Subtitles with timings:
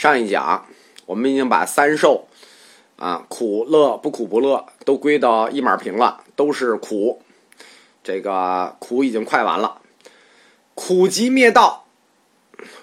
[0.00, 0.66] 上一讲
[1.04, 2.26] 我们已经把三受
[2.96, 7.20] 啊苦乐不苦不乐都归到一码平了，都是苦。
[8.02, 9.82] 这个苦已经快完了，
[10.74, 11.84] 苦集灭道，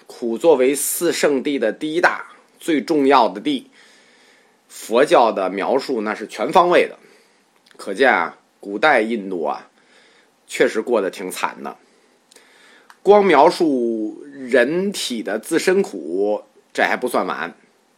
[0.06, 2.24] 苦作为四圣地的第一大
[2.60, 3.68] 最重要的地，
[4.68, 6.96] 佛教的描述那是全方位的，
[7.76, 9.68] 可见啊，古代印度啊，
[10.46, 11.76] 确实过得挺惨的。
[13.02, 17.54] 光描述人体的自身苦，这还不算完，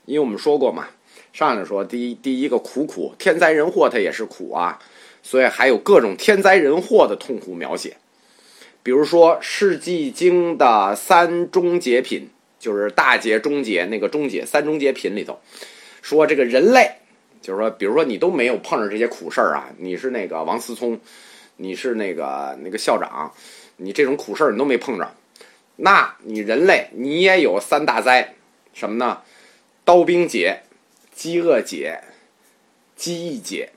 [0.07, 0.89] 因为我们说过嘛，
[1.33, 4.79] 上来说第一第一个苦苦天灾人祸，它也是苦啊，
[5.23, 7.97] 所以还有各种天灾人祸的痛苦描写，
[8.83, 12.29] 比如说《世纪经》的三终结品，
[12.59, 15.39] 就是大劫终结那个终结三终结品里头，
[16.01, 16.91] 说这个人类，
[17.43, 20.99] 就是说，比如说你都没有碰上这些苦事儿啊，你是那个王思聪，
[21.57, 23.33] 你是那个那个校长。
[23.83, 25.11] 你这种苦事儿你都没碰着，
[25.77, 28.35] 那你人类你也有三大灾，
[28.81, 29.21] 什么呢？
[29.85, 30.63] 刀兵劫、
[31.15, 32.01] 饥饿劫、
[32.97, 33.69] 饥疫劫。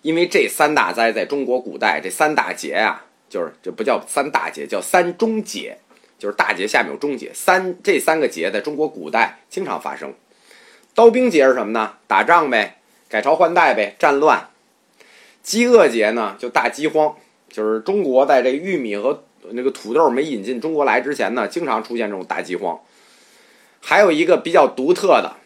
[0.00, 5.76] 因为这三大灾在中国古代这三大劫啊，就是这不叫三大劫，叫三中劫，
[6.18, 7.30] 就是大劫下面有中劫。
[7.34, 10.14] 三这三个劫在中国古代经常发生。
[10.94, 11.96] 刀兵劫是什么呢？
[12.06, 12.78] 打仗呗，
[13.10, 14.48] 改朝换代呗，战乱。
[15.42, 17.14] 饥饿劫呢，就大饥荒。
[17.50, 22.80] 就是中国在这玉米和那个土豆没引进中国来之前呢，经常出现这种大饥荒。
[23.84, 25.36] 还有一个比较独特的，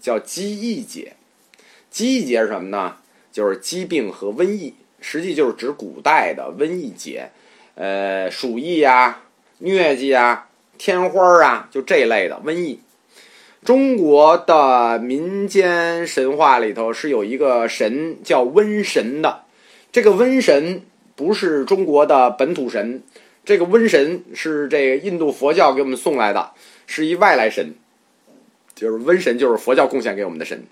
[0.00, 1.12] 叫饥疫节。
[1.90, 2.96] 饥疫节是什么呢？
[3.30, 7.30] 就是疾病和瘟疫，实际就是指古代的瘟疫节，
[7.76, 9.22] 呃，鼠疫呀、
[9.60, 12.80] 疟疾啊、天花啊，就这类的瘟疫。
[13.64, 19.44] 中国的民间神话里头是有一个神叫瘟神的，
[19.92, 20.82] 这个瘟神。
[21.16, 23.00] 不是中国的本土神，
[23.44, 26.50] 这个瘟神是这个印度佛教给我们送来的，
[26.88, 27.72] 是一外来神，
[28.74, 30.66] 就是瘟神，就是佛教贡献给我们的神。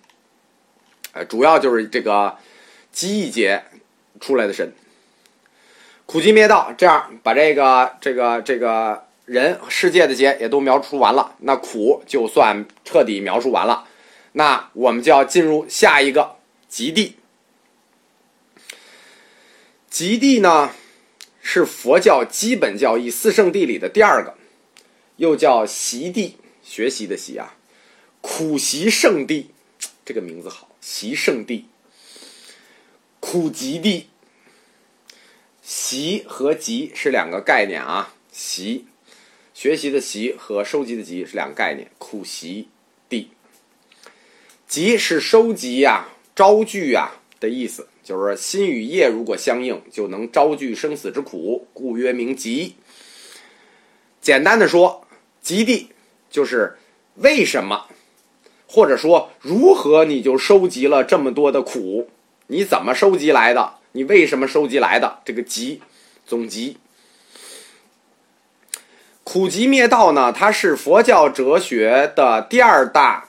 [1.12, 2.36] 呃，主要就是这个
[2.90, 3.64] 极易劫
[4.20, 4.72] 出来的神，
[6.06, 13.86] 苦集灭道，这样把这个这个这个人世界的劫也都描述完了，那苦就算彻底描述完了，
[14.32, 16.36] 那我们就要进入下一个
[16.68, 17.16] 极地。
[19.90, 20.70] 极地呢，
[21.42, 24.34] 是佛教基本教义四圣地里的第二个，
[25.16, 27.54] 又叫习地，学习的习啊，
[28.22, 29.50] 苦习圣地，
[30.06, 31.66] 这个名字好，习圣地，
[33.20, 34.06] 苦极地，
[35.60, 38.86] 习和集是两个概念啊，习，
[39.52, 42.68] 学习的习和收集的集是两个概念，苦习
[43.10, 43.32] 地，
[44.66, 47.88] 集是收集呀，招聚呀的意思。
[48.04, 52.74] 就是心与业如果相应，就能招聚生死之苦，故曰名集。
[54.20, 55.06] 简单的说，
[55.40, 55.90] 极地
[56.28, 56.76] 就是
[57.14, 57.86] 为什么，
[58.72, 62.08] 或者说如何你就收集了这么多的苦？
[62.46, 63.74] 你怎么收集来的？
[63.92, 65.18] 你为什么收集来的？
[65.26, 65.82] 这个集，
[66.26, 66.78] 总集。
[69.22, 70.32] 苦集灭道呢？
[70.32, 73.28] 它是佛教哲学的第二大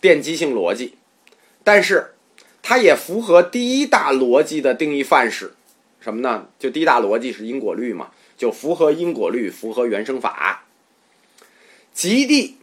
[0.00, 0.94] 奠基性逻辑，
[1.64, 2.12] 但是。
[2.66, 5.52] 它也符合第一大逻辑的定义范式，
[6.00, 6.46] 什么呢？
[6.58, 10.64] 就第一大逻辑是因果律嘛，就符合因果律，符合原生法。
[11.92, 12.56] 极地，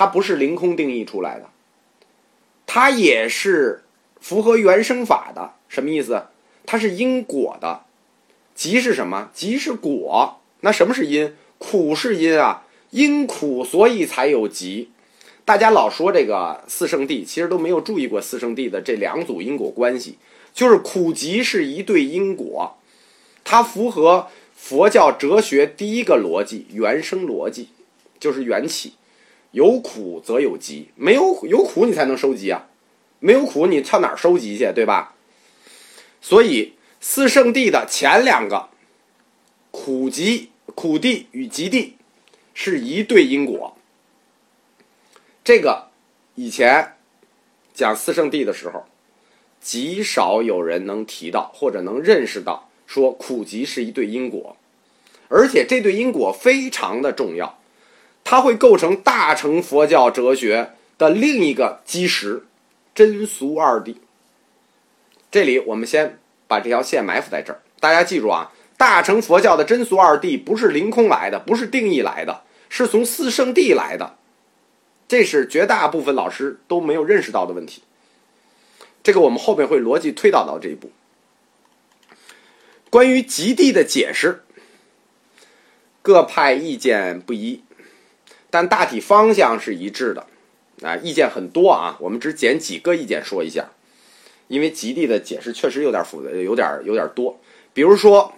[0.00, 1.50] 它不是凌空定义出来的，
[2.64, 3.84] 它也是
[4.18, 5.52] 符合原生法的。
[5.68, 6.22] 什么意思？
[6.64, 7.82] 它是因果的。
[8.54, 9.28] 即是什么？
[9.34, 10.40] 即是果。
[10.62, 11.36] 那什么是因？
[11.58, 14.88] 苦是因啊，因苦所以才有极。
[15.44, 20.16] 大家老说这个四圣地，其实都没有注意过四圣地的这两组因果关系。
[20.54, 22.78] 就是苦集是一对因果，
[23.44, 27.68] 它符合佛教哲学第一个逻辑——原生逻辑，
[28.18, 28.94] 就是缘起，
[29.52, 32.68] 有苦则有集，没有有苦你才能收集啊，
[33.18, 35.14] 没有苦你上哪儿收集去，对吧？
[36.20, 38.68] 所以四圣地的前两个
[39.70, 41.96] 苦集、苦地与集地
[42.54, 43.76] 是一对因果。
[45.42, 45.88] 这个
[46.34, 46.96] 以前
[47.72, 48.84] 讲四圣地的时候，
[49.60, 54.56] 极少有人能提到或者能认识到说苦集是一对因果，
[55.28, 57.59] 而且这对因果非常的重要，
[58.30, 62.44] 它会构成大乘佛教哲学的另一个基石——
[62.94, 63.96] 真俗二谛。
[65.32, 74.14] 这里我们先把这条线埋伏在这儿，大家记住啊，大乘佛教的真俗二谛不是凌空来的，不是定义来的，是从四圣地来的。
[75.08, 77.82] 这是绝大部分老师都没有认识到的问题。
[79.02, 80.92] 这个我们后面会逻辑推导到这一步。
[82.90, 84.44] 关于极地的解释，
[86.00, 87.64] 各派意见不一，
[88.50, 90.26] 但大体方向是一致的。
[90.82, 93.70] 啊，意见很多啊，我们只捡几个意见说一下，
[94.48, 97.38] 因为极地的解释确实有点复杂，有点有点多。
[97.74, 98.32] 比如说，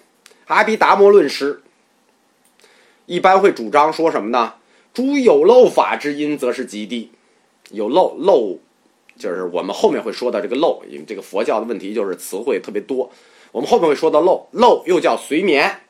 [0.49, 1.63] 阿毗达摩论师
[3.07, 4.55] 一般会主张说什么呢？
[4.93, 7.13] 诸有漏法之因，则是极地。
[7.71, 8.59] 有漏漏，
[9.17, 13.09] 就是我们后面会说到这个漏，因为这个佛教的问题就是词汇特别多。
[13.53, 15.83] 我们后面会说到漏，漏又叫随眠，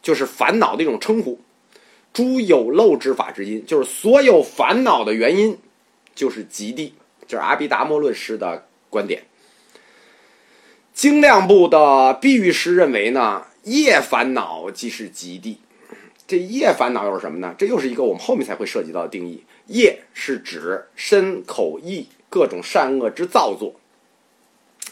[0.00, 1.40] 就是烦恼的一种称呼。
[2.18, 5.56] 诸有漏之法之因，就是所有烦恼的原因，
[6.16, 6.94] 就是极地。
[7.28, 9.22] 这是阿毗达摩论师的观点。
[10.92, 15.60] 精量部的碧玉师认为呢，业烦恼即是极地。
[16.26, 17.54] 这业烦恼又是什么呢？
[17.56, 19.44] 这又是一个我们后面才会涉及到的定义。
[19.66, 23.76] 业是指身口意各种善恶之造作，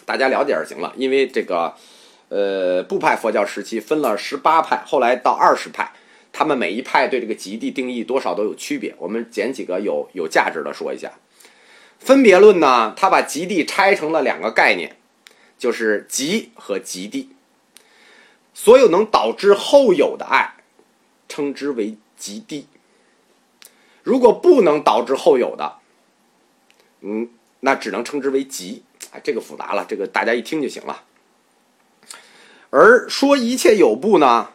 [0.04, 0.92] 大家了解就行了。
[0.96, 1.74] 因为这个，
[2.28, 5.90] 呃，部派佛教时期分了十八派，后来到二十派，
[6.38, 8.94] 他们每一派对这个极地定义多少都有区别。
[8.98, 11.10] 我们捡几个有有价值的说一下。
[11.98, 14.98] 分别论呢，他把极地拆成了两个概念，
[15.56, 17.30] 就是极和极地。
[18.52, 20.52] 所有能导致后有的爱。
[21.26, 22.66] 称之为极地。
[24.02, 25.78] 如果不能导致后有的，
[27.00, 27.30] 嗯，
[27.60, 28.84] 那只能称之为极。
[29.10, 31.02] 哎，这个复杂了，这个大家一听就行了。
[32.68, 34.50] 而说一切有部呢，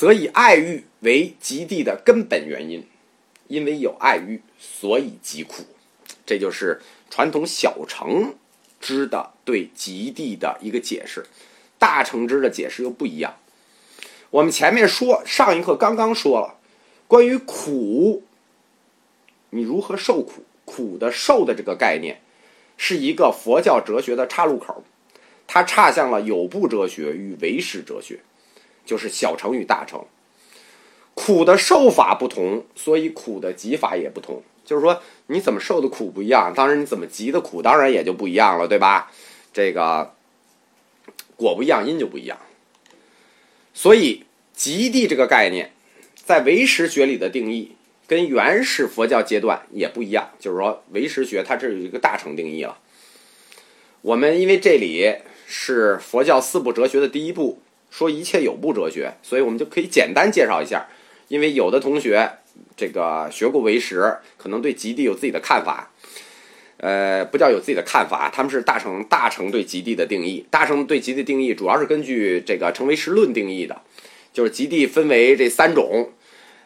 [0.00, 2.86] 则以爱欲为极地的根本原因，
[3.48, 5.62] 因为有爱欲，所以极苦。
[6.24, 6.80] 这就是
[7.10, 8.34] 传统小乘
[8.80, 11.26] 支的对极地的一个解释，
[11.78, 13.36] 大乘支的解释又不一样。
[14.30, 16.54] 我们前面说上一课刚刚说了，
[17.06, 18.22] 关于苦，
[19.50, 20.44] 你如何受苦？
[20.64, 22.22] 苦的受的这个概念，
[22.78, 24.82] 是一个佛教哲学的岔路口，
[25.46, 28.20] 它岔向了有部哲学与唯识哲学，
[28.84, 30.04] 就是小乘与大乘。
[31.14, 34.42] 苦的受法不同，所以苦的集法也不同。
[34.64, 39.10] 就是说，你怎么受的苦不一样，当然你怎么集的苦，当然也就不一样了，对吧？
[39.52, 40.14] 这个
[41.36, 42.38] 果不一样，因就不一样。
[43.74, 44.24] 所以，
[44.54, 45.72] 极地这个概念，
[46.14, 47.72] 在唯识学里的定义
[48.06, 50.30] 跟原始佛教阶段也不一样。
[50.38, 52.78] 就是说，唯识学它这有一个大乘定义了。
[54.02, 55.16] 我们因为这里
[55.46, 60.86] 是佛教四部哲学的第一部，说一切有部哲学，所以我们就可以简单介绍一下。
[61.28, 62.30] 因为有的同学
[62.76, 65.90] 这个学过唯识，可能对极地有自己的看法。
[66.78, 70.46] 呃，不叫有自己的看法，他们是大乘大乘对极地的定义。
[70.50, 73.82] 大乘对极地定义主要是根据这个成为实论定义的，
[74.32, 76.10] 就是极地分为这三种，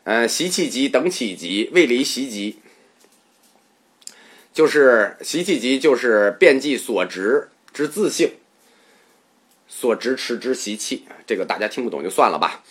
[0.05, 2.59] 呃，习气极、等起极、未离习极。
[4.53, 8.31] 就是习气极，就是遍计所执之自性，
[9.77, 12.63] 所执持之习气，这个大家听不懂就算了吧。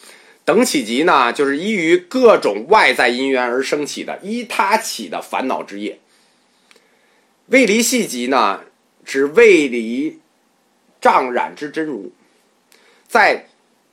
[0.46, 6.00] 等起极呢，就是依于各种外在因缘而生起的依他起的烦恼之业。
[7.48, 8.62] 未离系极呢，
[9.04, 10.22] 指未离
[11.02, 12.14] 障染之真如。
[13.06, 13.48] 在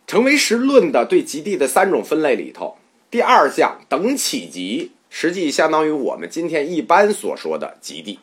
[0.06, 2.78] 成为实论的对极地的三种分类里头，
[3.10, 8.20] 第二项等起极，实际相当于我们今天一般所说的极地。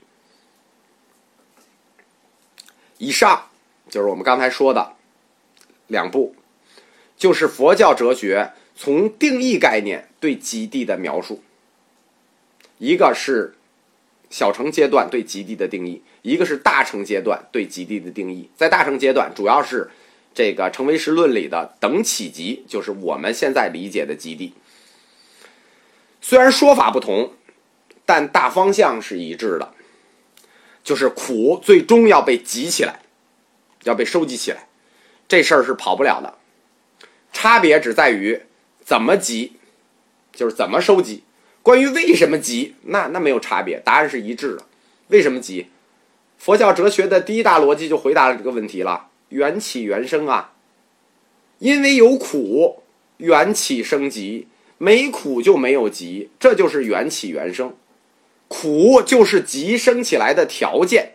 [2.98, 3.50] 以上
[3.90, 4.94] 就是我们刚才说的
[5.88, 6.36] 两部，
[7.18, 11.44] 就是佛教哲学从定义概念对极地的描述，
[12.78, 13.54] 一个是。
[14.30, 18.50] 小乘阶段对极地的定义，一个是大乘阶段对极地的定义。
[18.58, 19.90] 在大乘阶段，主要是
[20.34, 24.54] 这个成为实论里的等起极，就是我们现在理解的极地。
[26.20, 27.32] 虽然说法不同，
[28.06, 29.74] 但大方向是一致的，
[30.84, 33.00] 就是苦最终要被集起来，
[33.88, 34.68] 要被收集起来，
[35.28, 36.36] 这事儿是跑不了的。
[37.34, 38.42] 差别只在于
[38.84, 39.54] 怎么集，
[40.34, 41.24] 就是怎么收集。
[41.62, 44.66] 关于为什么急，那那没有差别，答案是一致的。
[45.10, 45.68] 为什么急？
[46.38, 50.54] 佛教哲学的第一大逻辑就回答了这个问题了：缘起缘生啊。
[51.60, 52.84] 因为有苦，
[53.18, 57.76] 缘起生急；没苦就没有急，这就是缘起缘生。
[58.48, 61.14] 苦就是急生起来的条件。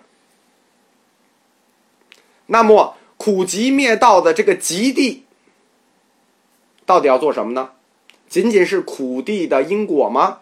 [2.47, 5.25] 那么苦集灭道的这个极地，
[6.85, 7.73] 到底要做什么呢？
[8.29, 10.41] 仅仅是苦地的因果吗？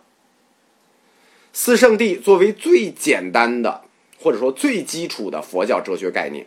[1.52, 3.82] 四圣地作为最简单的，
[4.20, 6.46] 或者说最基础的佛教哲学概念，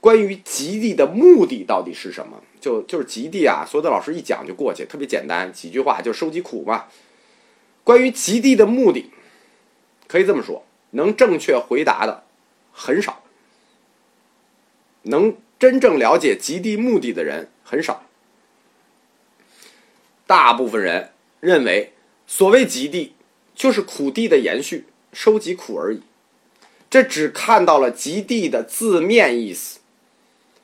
[0.00, 2.40] 关于极地的目的到底是什么？
[2.60, 6.84] 就就是极地啊，所有的老师一讲就过去，特别简单，几句话就收集苦嘛。
[7.82, 9.10] 关于极地的目的，
[10.06, 12.22] 可以这么说，能正确回答的
[12.72, 13.21] 很少，
[15.02, 18.04] 能真正了解极地目的的人很少。
[20.26, 21.92] 大部分人认为，
[22.26, 23.14] 所谓极地，
[23.54, 26.00] 就是苦地的延续，收集苦而已。
[26.88, 29.80] 这只看到了极地的字面意思，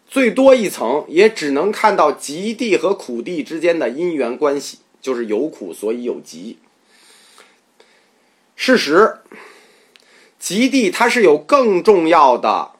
[0.06, 6.58] 最多一层也只能看到极地和苦地之间的因缘关系，就是有苦所以有极。
[8.56, 9.18] 事实，
[10.38, 12.72] 极地它是有更重要的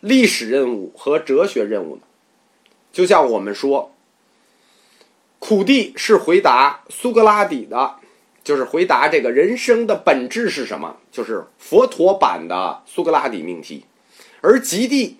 [0.00, 2.02] 历史任务和哲学任务呢，
[2.92, 3.94] 就像我们说，
[5.38, 7.96] 苦地是回答苏格拉底的。
[8.42, 10.96] 就是回答这个人生的本质是什么？
[11.12, 13.84] 就是佛陀版的苏格拉底命题，
[14.40, 15.18] 而极地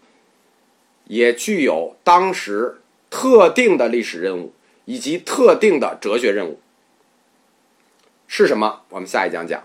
[1.05, 4.55] 也具有当时特定的历史任务
[4.87, 6.61] 以及特定的哲学任务，
[8.27, 8.81] 是什么？
[8.89, 9.63] 我们下一讲讲。